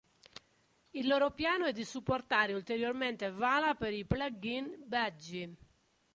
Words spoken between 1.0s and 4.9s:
loro piano è di supportare ulteriormente Vala per i plugin